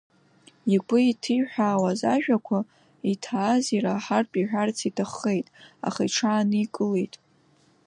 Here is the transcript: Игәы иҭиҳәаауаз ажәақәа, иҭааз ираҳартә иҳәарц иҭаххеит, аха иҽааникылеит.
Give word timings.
Игәы 0.73 0.99
иҭиҳәаауаз 1.11 2.01
ажәақәа, 2.13 2.59
иҭааз 3.11 3.63
ираҳартә 3.75 4.35
иҳәарц 4.41 4.77
иҭаххеит, 4.89 5.47
аха 5.87 6.01
иҽааникылеит. 6.07 7.13